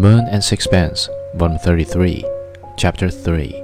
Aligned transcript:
Moon 0.00 0.26
and 0.30 0.42
Sixpence, 0.42 1.08
Volume 1.34 1.58
33, 1.58 2.24
Chapter 2.76 3.10
3. 3.10 3.62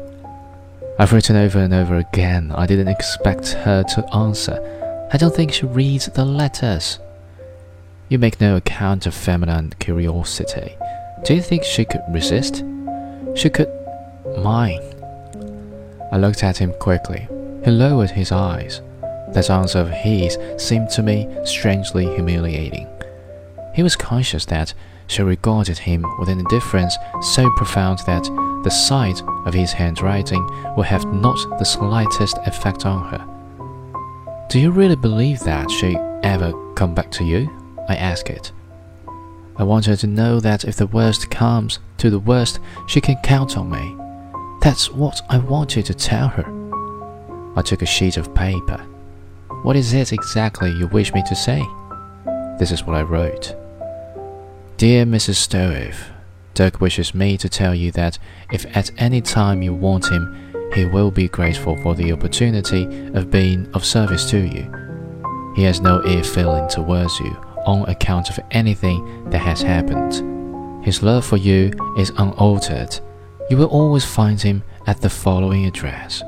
I've 0.98 1.12
written 1.12 1.36
over 1.36 1.58
and 1.58 1.72
over 1.72 1.96
again. 1.96 2.52
I 2.52 2.66
didn't 2.66 2.88
expect 2.88 3.52
her 3.52 3.82
to 3.82 4.14
answer. 4.14 5.08
I 5.12 5.16
don't 5.16 5.34
think 5.34 5.52
she 5.52 5.64
reads 5.64 6.06
the 6.06 6.24
letters. 6.24 6.98
You 8.08 8.18
make 8.18 8.40
no 8.40 8.56
account 8.56 9.06
of 9.06 9.14
feminine 9.14 9.72
curiosity. 9.78 10.76
Do 11.24 11.34
you 11.34 11.42
think 11.42 11.64
she 11.64 11.84
could 11.84 12.02
resist? 12.10 12.64
She 13.34 13.48
could. 13.48 13.70
Mine. 14.38 14.82
I 16.12 16.18
looked 16.18 16.44
at 16.44 16.58
him 16.58 16.72
quickly. 16.74 17.26
He 17.64 17.70
lowered 17.70 18.10
his 18.10 18.32
eyes. 18.32 18.82
That 19.32 19.50
answer 19.50 19.78
of 19.78 19.90
his 19.90 20.36
seemed 20.56 20.90
to 20.90 21.02
me 21.02 21.28
strangely 21.44 22.06
humiliating. 22.14 22.86
He 23.78 23.84
was 23.84 23.94
conscious 23.94 24.44
that 24.46 24.74
she 25.06 25.22
regarded 25.22 25.78
him 25.78 26.04
with 26.18 26.28
an 26.28 26.40
indifference 26.40 26.96
so 27.22 27.48
profound 27.50 28.00
that 28.06 28.24
the 28.64 28.70
sight 28.70 29.22
of 29.46 29.54
his 29.54 29.72
handwriting 29.72 30.44
would 30.74 30.86
have 30.86 31.04
not 31.14 31.38
the 31.60 31.64
slightest 31.64 32.38
effect 32.38 32.84
on 32.84 33.08
her. 33.12 34.48
Do 34.50 34.58
you 34.58 34.72
really 34.72 34.96
believe 34.96 35.38
that 35.44 35.70
she 35.70 35.96
ever 36.24 36.52
come 36.74 36.92
back 36.92 37.12
to 37.12 37.24
you? 37.24 37.48
I 37.88 37.94
asked 37.94 38.30
it. 38.30 38.50
I 39.56 39.62
want 39.62 39.86
her 39.86 39.94
to 39.94 40.08
know 40.08 40.40
that 40.40 40.64
if 40.64 40.74
the 40.74 40.88
worst 40.88 41.30
comes 41.30 41.78
to 41.98 42.10
the 42.10 42.18
worst, 42.18 42.58
she 42.88 43.00
can 43.00 43.14
count 43.22 43.56
on 43.56 43.70
me. 43.70 43.96
That's 44.60 44.90
what 44.90 45.22
I 45.28 45.38
wanted 45.38 45.86
to 45.86 45.94
tell 45.94 46.26
her. 46.26 47.54
I 47.54 47.62
took 47.62 47.82
a 47.82 47.86
sheet 47.86 48.16
of 48.16 48.34
paper. 48.34 48.84
What 49.62 49.76
is 49.76 49.92
it 49.92 50.12
exactly 50.12 50.72
you 50.72 50.88
wish 50.88 51.14
me 51.14 51.22
to 51.28 51.36
say? 51.36 51.64
This 52.58 52.72
is 52.72 52.82
what 52.82 52.96
I 52.96 53.02
wrote. 53.02 53.54
Dear 54.78 55.04
Mrs. 55.06 55.34
Stroeve, 55.34 56.12
Dirk 56.54 56.80
wishes 56.80 57.12
me 57.12 57.36
to 57.38 57.48
tell 57.48 57.74
you 57.74 57.90
that 57.92 58.16
if 58.52 58.64
at 58.76 58.92
any 58.96 59.20
time 59.20 59.60
you 59.60 59.74
want 59.74 60.06
him, 60.06 60.52
he 60.72 60.84
will 60.84 61.10
be 61.10 61.26
grateful 61.26 61.76
for 61.82 61.96
the 61.96 62.12
opportunity 62.12 62.84
of 63.14 63.28
being 63.28 63.68
of 63.74 63.84
service 63.84 64.30
to 64.30 64.38
you. 64.38 64.72
He 65.56 65.64
has 65.64 65.80
no 65.80 66.00
ill 66.06 66.22
feeling 66.22 66.68
towards 66.68 67.18
you 67.18 67.32
on 67.66 67.88
account 67.88 68.30
of 68.30 68.38
anything 68.52 69.28
that 69.30 69.40
has 69.40 69.60
happened. 69.62 70.84
His 70.84 71.02
love 71.02 71.26
for 71.26 71.38
you 71.38 71.72
is 71.98 72.10
unaltered. 72.10 73.00
You 73.50 73.56
will 73.56 73.66
always 73.66 74.04
find 74.04 74.40
him 74.40 74.62
at 74.86 75.00
the 75.00 75.10
following 75.10 75.66
address 75.66 76.22